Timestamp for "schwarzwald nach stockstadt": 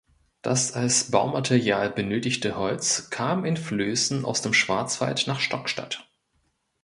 4.51-6.09